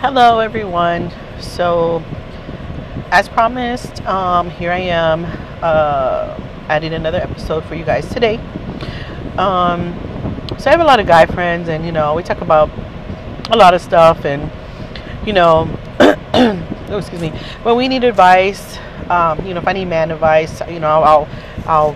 [0.00, 1.12] Hello, everyone.
[1.40, 2.02] So,
[3.10, 5.26] as promised, um, here I am
[5.60, 6.40] uh,
[6.70, 8.36] adding another episode for you guys today.
[9.36, 9.92] Um,
[10.58, 12.70] so, I have a lot of guy friends, and you know, we talk about
[13.50, 14.50] a lot of stuff, and
[15.26, 15.68] you know,
[16.00, 17.28] oh, excuse me,
[17.62, 18.78] when we need advice,
[19.10, 21.28] um, you know, if I need man advice, you know, I'll,
[21.66, 21.94] I'll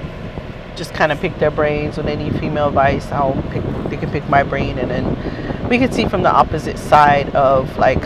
[0.77, 1.97] just kind of pick their brains.
[1.97, 5.93] They need female advice, I'll pick, they can pick my brain, and then we can
[5.93, 8.01] see from the opposite side of like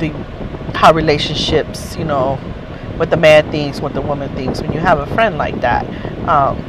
[0.00, 0.08] the
[0.74, 2.36] how relationships, you know,
[2.96, 4.60] what the man thinks, what the woman thinks.
[4.60, 5.86] When you have a friend like that,
[6.28, 6.62] um,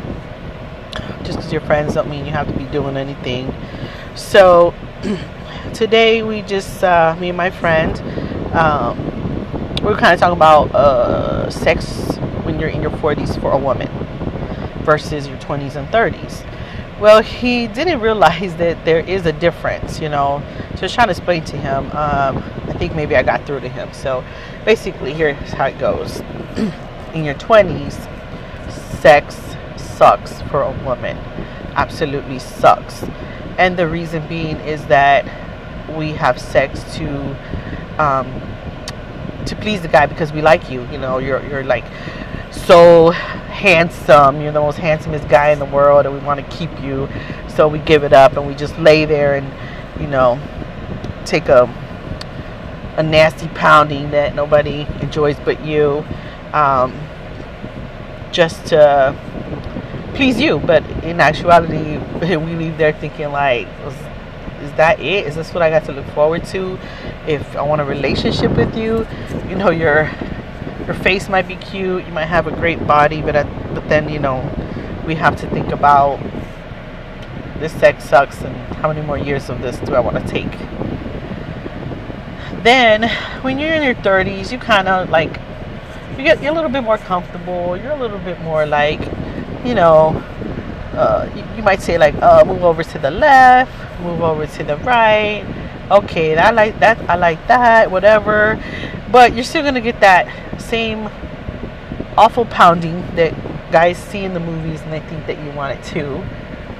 [1.23, 3.53] just because you're friends don't mean you have to be doing anything.
[4.15, 4.73] So
[5.73, 7.97] today we just uh, me and my friend.
[8.53, 9.07] Um,
[9.81, 13.89] we're kind of talking about uh, sex when you're in your 40s for a woman
[14.83, 16.45] versus your 20s and 30s.
[16.99, 20.43] Well, he didn't realize that there is a difference, you know.
[20.75, 21.85] So I was trying to explain to him.
[21.87, 23.91] Um, I think maybe I got through to him.
[23.93, 24.23] So
[24.65, 26.19] basically, here's how it goes.
[27.13, 27.93] in your 20s,
[28.99, 29.39] sex
[29.77, 31.17] sucks for a woman.
[31.75, 33.03] Absolutely sucks.
[33.57, 35.25] And the reason being is that
[35.97, 37.35] we have sex to
[37.97, 38.27] um,
[39.45, 40.87] to please the guy because we like you.
[40.91, 41.85] You know, you're you're like
[42.51, 44.41] so handsome.
[44.41, 47.07] You're the most handsomest guy in the world, and we want to keep you.
[47.47, 49.47] So we give it up, and we just lay there and
[50.01, 50.39] you know
[51.25, 51.69] take a
[52.97, 56.05] a nasty pounding that nobody enjoys but you,
[56.53, 56.93] um,
[58.31, 59.15] just to
[60.13, 60.59] please you.
[60.59, 61.97] But in actuality,
[62.37, 63.67] we leave there thinking like
[64.61, 65.27] is that it?
[65.27, 66.77] Is this what I got to look forward to?
[67.27, 69.07] If I want a relationship with you,
[69.49, 70.05] you know, your
[70.85, 74.09] your face might be cute, you might have a great body, but at, but then
[74.09, 74.41] you know,
[75.05, 76.19] we have to think about
[77.59, 80.51] this sex sucks and how many more years of this do I want to take?
[82.63, 83.09] Then,
[83.43, 85.39] when you're in your 30s, you kind of like
[86.17, 87.77] you get you're a little bit more comfortable.
[87.77, 88.99] You're a little bit more like,
[89.65, 90.09] you know,
[90.93, 94.63] uh, you, you, might say like, uh, move over to the left, move over to
[94.63, 95.45] the right.
[95.89, 96.99] Okay, I like that.
[97.09, 97.89] I like that.
[97.89, 98.61] Whatever,
[99.11, 100.27] but you're still gonna get that
[100.61, 101.09] same
[102.17, 103.33] awful pounding that
[103.71, 106.23] guys see in the movies, and they think that you want it too.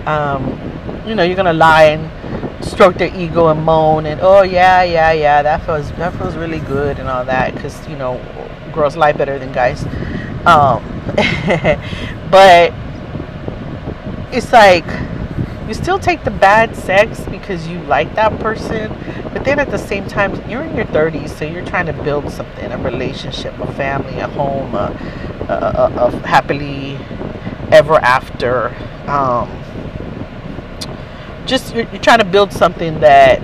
[0.06, 0.60] Um,
[1.06, 5.12] you know, you're gonna lie and stroke their ego and moan and oh yeah, yeah,
[5.12, 8.20] yeah, that feels that feels really good and all that because you know
[8.74, 9.84] girls lie better than guys.
[10.46, 10.84] Um,
[12.32, 12.74] but
[14.32, 14.86] it's like
[15.72, 18.94] you still take the bad sex because you like that person,
[19.32, 22.30] but then at the same time, you're in your 30s, so you're trying to build
[22.30, 24.92] something a relationship, a family, a home, a,
[25.48, 26.98] a, a, a happily
[27.72, 28.76] ever after.
[29.08, 29.50] Um,
[31.46, 33.42] just you're, you're trying to build something that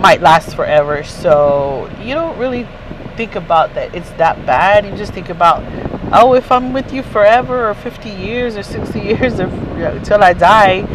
[0.00, 2.68] might last forever, so you don't really
[3.16, 4.86] think about that it's that bad.
[4.86, 5.64] You just think about
[6.12, 9.92] oh, if I'm with you forever or 50 years or 60 years or you know,
[9.92, 10.86] until I die,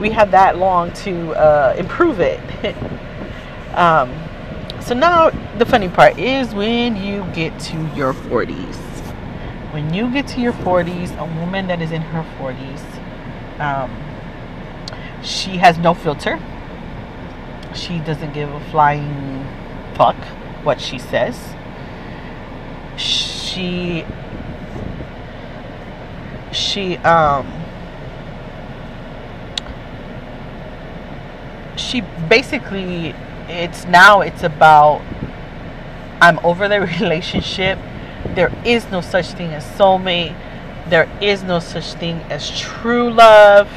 [0.00, 2.40] we have that long to uh, improve it.
[3.74, 4.12] um,
[4.80, 8.76] so now the funny part is when you get to your 40s.
[9.72, 13.90] When you get to your 40s, a woman that is in her 40s, um,
[15.22, 16.40] she has no filter.
[17.74, 19.46] She doesn't give a flying
[19.94, 20.16] fuck
[20.64, 21.54] what she says.
[22.96, 24.04] She
[26.52, 27.46] she um
[31.76, 33.14] she basically
[33.48, 35.02] it's now it's about
[36.20, 37.78] I'm over the relationship.
[38.34, 40.36] There is no such thing as soulmate.
[40.88, 43.70] There is no such thing as true love.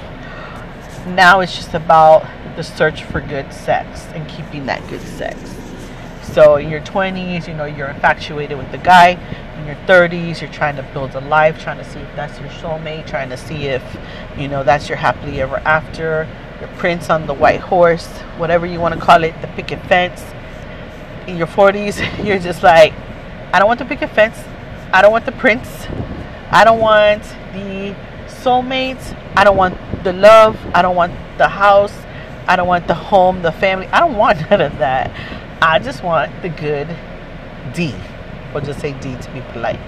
[1.07, 5.37] Now it's just about the search for good sex and keeping that good sex.
[6.33, 9.17] So in your 20s, you know, you're infatuated with the guy.
[9.63, 12.49] In your 30s, you're trying to build a life, trying to see if that's your
[12.49, 13.81] soulmate, trying to see if,
[14.37, 16.27] you know, that's your happily ever after,
[16.59, 20.21] your prince on the white horse, whatever you want to call it, the picket fence.
[21.27, 22.91] In your 40s, you're just like,
[23.53, 24.37] I don't want the picket fence.
[24.91, 25.87] I don't want the prince.
[26.51, 27.23] I don't want
[27.53, 27.95] the
[28.27, 29.17] soulmates.
[29.37, 30.59] I don't want the love.
[30.75, 31.93] I don't want the house.
[32.49, 33.87] I don't want the home, the family.
[33.87, 35.09] I don't want none of that.
[35.61, 36.93] I just want the good
[37.73, 37.95] D.
[38.53, 39.79] We'll just say D to be polite.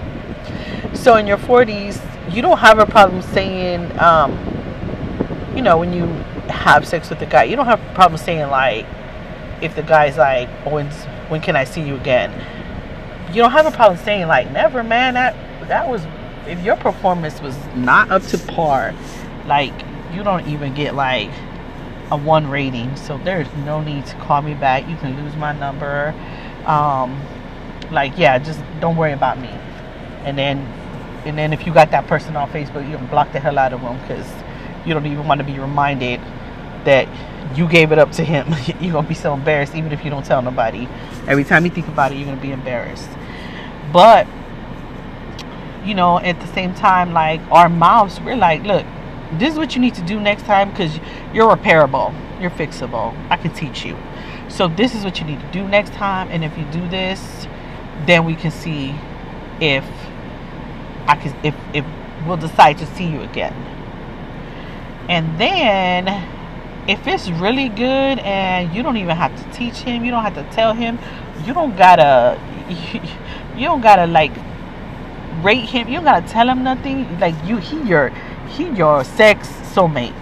[0.94, 2.00] So in your 40s,
[2.34, 4.32] you don't have a problem saying, um,
[5.54, 6.04] you know, when you
[6.48, 8.86] have sex with the guy, you don't have a problem saying like,
[9.62, 10.90] if the guy's like, when
[11.28, 12.32] when can I see you again?
[13.28, 15.14] You don't have a problem saying like, never, man.
[15.14, 15.34] That
[15.68, 16.04] that was
[16.46, 18.94] if your performance was not up to par,
[19.46, 19.72] like
[20.12, 21.30] you don't even get like
[22.10, 22.94] a one rating.
[22.96, 24.88] So there's no need to call me back.
[24.88, 26.14] You can lose my number.
[26.66, 27.20] Um,
[27.90, 29.50] like yeah, just don't worry about me.
[30.24, 30.58] And then
[31.24, 33.72] and then if you got that person on Facebook, you can block the hell out
[33.72, 34.26] of them because
[34.86, 36.20] you don't even want to be reminded
[36.84, 37.08] that
[37.56, 38.46] you gave it up to him.
[38.80, 40.88] you're gonna be so embarrassed even if you don't tell nobody.
[41.26, 43.10] Every time you think about it, you're gonna be embarrassed.
[43.92, 44.26] But
[45.84, 48.84] you know, at the same time, like our mouths, we're like, look,
[49.32, 50.98] this is what you need to do next time because
[51.32, 53.16] you're repairable, you're fixable.
[53.30, 53.96] I can teach you.
[54.48, 57.46] So this is what you need to do next time, and if you do this,
[58.06, 58.94] then we can see
[59.60, 59.84] if
[61.06, 61.84] I can if if
[62.26, 63.54] we'll decide to see you again.
[65.08, 66.08] And then
[66.88, 70.34] if it's really good and you don't even have to teach him, you don't have
[70.34, 70.98] to tell him,
[71.44, 72.40] you don't gotta
[73.56, 74.32] you don't gotta like
[75.42, 77.18] rate him, you don't gotta tell him nothing.
[77.20, 78.10] Like you he your
[78.48, 80.12] he your sex soulmate.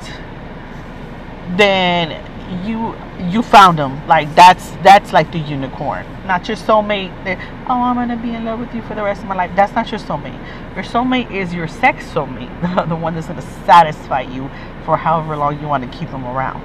[1.57, 2.21] Then
[2.63, 2.95] you
[3.31, 6.07] you found him like that's that's like the unicorn.
[6.27, 9.23] Not your soulmate that oh i'm gonna be in love with you for the rest
[9.23, 9.51] of my life.
[9.57, 10.39] That's not your soulmate.
[10.75, 14.49] Your soulmate is your sex soulmate the one that's gonna satisfy you
[14.85, 16.63] for however long you want to keep him around.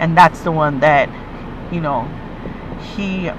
[0.00, 1.08] And that's the one that
[1.72, 2.08] you know
[2.94, 3.30] he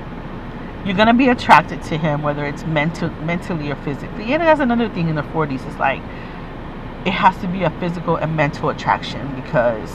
[0.86, 4.34] you're gonna be attracted to him whether it's mental mentally or physically.
[4.34, 6.02] And that's another thing in the 40s it's like
[7.06, 9.92] it has to be a physical and mental attraction because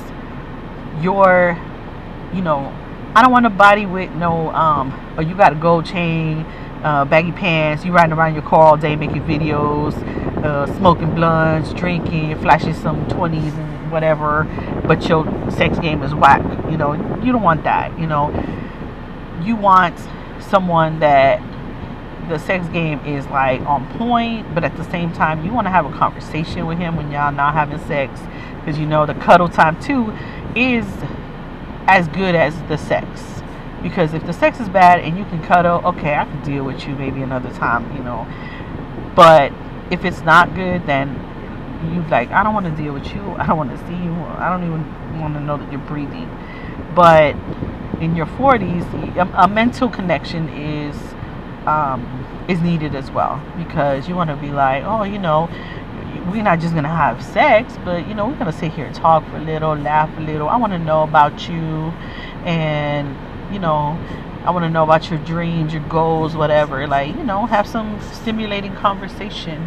[1.01, 1.57] you're
[2.37, 2.73] you know,
[3.15, 6.41] I don't want a body with no, um, or you got a gold chain,
[6.85, 9.95] uh, baggy pants, you riding around your car all day making videos,
[10.45, 14.45] uh, smoking blunts, drinking, flashing some 20s and whatever,
[14.87, 16.43] but your sex game is whack.
[16.71, 16.93] You know,
[17.23, 17.99] you don't want that.
[17.99, 18.29] You know,
[19.43, 19.99] you want
[20.39, 21.41] someone that
[22.29, 25.71] the sex game is like on point, but at the same time, you want to
[25.71, 28.21] have a conversation with him when y'all not having sex
[28.59, 30.13] because you know the cuddle time too
[30.55, 30.85] is
[31.87, 33.43] as good as the sex.
[33.83, 36.87] Because if the sex is bad and you can cuddle, okay, I can deal with
[36.87, 38.27] you maybe another time, you know.
[39.15, 39.53] But
[39.91, 41.15] if it's not good, then
[41.93, 43.23] you like, I don't want to deal with you.
[43.39, 44.13] I don't want to see you.
[44.39, 46.29] I don't even want to know that you're breathing.
[46.95, 47.37] But
[48.01, 48.85] in your 40s,
[49.35, 50.97] a, mental connection is
[51.67, 55.49] um, is needed as well because you want to be like, oh, you know,
[56.31, 59.25] we're not just gonna have sex, but you know, we're gonna sit here and talk
[59.31, 60.49] for a little, laugh a little.
[60.49, 61.93] I want to know about you,
[62.45, 63.17] and
[63.53, 63.99] you know,
[64.45, 66.87] I want to know about your dreams, your goals, whatever.
[66.87, 69.67] Like, you know, have some stimulating conversation.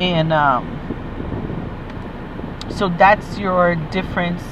[0.00, 0.66] And um,
[2.68, 4.42] so that's your difference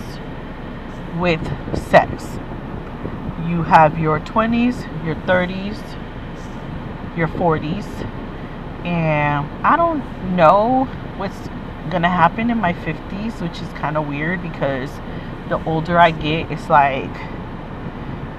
[1.18, 1.42] with
[1.76, 2.24] sex.
[3.46, 5.78] You have your 20s, your 30s,
[7.16, 7.84] your 40s
[8.84, 10.84] and I don't know
[11.16, 11.48] what's
[11.90, 14.90] gonna happen in my 50s, which is kind of weird because
[15.48, 17.10] the older I get, it's like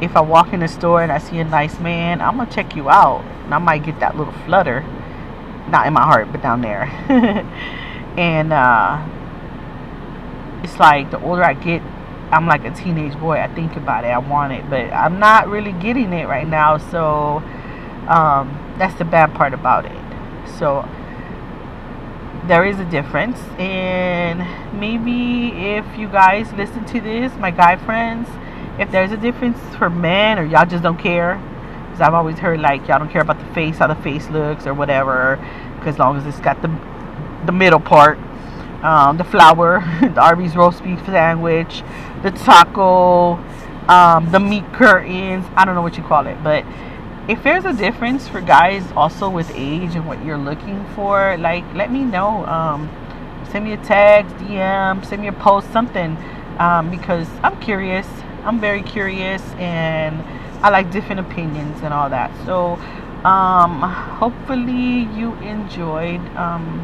[0.01, 2.75] if I walk in the store and I see a nice man, I'm gonna check
[2.75, 4.81] you out, and I might get that little flutter,
[5.69, 6.83] not in my heart, but down there.
[8.17, 9.01] and uh,
[10.63, 11.81] it's like the older I get,
[12.31, 13.39] I'm like a teenage boy.
[13.39, 16.77] I think about it, I want it, but I'm not really getting it right now.
[16.77, 17.37] So
[18.07, 20.02] um, that's the bad part about it.
[20.57, 20.87] So
[22.47, 23.39] there is a difference.
[23.57, 24.39] And
[24.79, 28.27] maybe if you guys listen to this, my guy friends,
[28.79, 31.41] if there's a difference for men or y'all just don't care.
[31.85, 34.65] Because I've always heard like y'all don't care about the face, how the face looks
[34.65, 35.37] or whatever.
[35.77, 36.69] Because as long as it's got the
[37.45, 38.17] the middle part,
[38.83, 41.83] um, the flower, the Arby's roast beef sandwich,
[42.23, 43.33] the taco,
[43.87, 45.45] um, the meat curtains.
[45.55, 46.65] I don't know what you call it, but
[47.27, 51.63] if there's a difference for guys also with age and what you're looking for, like
[51.73, 52.45] let me know.
[52.45, 52.89] Um,
[53.49, 56.17] send me a text, DM, send me a post, something,
[56.59, 58.07] um, because I'm curious.
[58.43, 60.21] I'm very curious, and
[60.61, 62.29] I like different opinions and all that.
[62.45, 62.73] So,
[63.25, 66.83] um, hopefully you enjoyed um,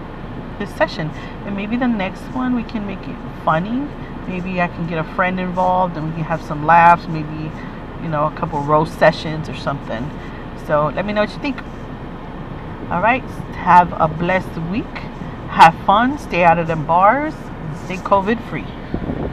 [0.58, 1.10] this session,
[1.46, 3.86] and maybe the next one we can make it funny.
[4.26, 7.08] Maybe I can get a friend involved, and we can have some laughs.
[7.08, 7.52] Maybe
[8.02, 10.10] you know, a couple roast sessions or something.
[10.68, 11.58] So let me know what you think.
[12.92, 13.24] All right.
[13.56, 14.86] Have a blessed week.
[15.50, 16.18] Have fun.
[16.18, 17.34] Stay out of them bars.
[17.86, 18.66] Stay COVID free.